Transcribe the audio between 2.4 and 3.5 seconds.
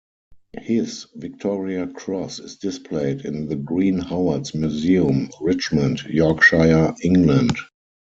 displayed in